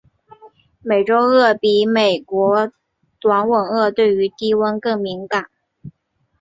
[0.81, 2.71] 美洲鳄比美国
[3.19, 5.51] 短吻鳄对于低温更敏感。